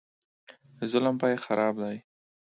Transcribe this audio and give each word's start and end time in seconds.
د 0.77 0.79
ظلم 0.91 1.15
پاى 1.21 1.35
خراب 1.45 1.75
دى. 1.83 1.97